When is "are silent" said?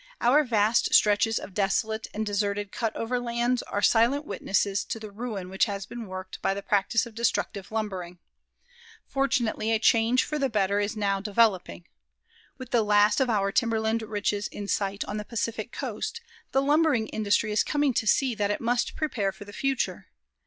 3.61-4.25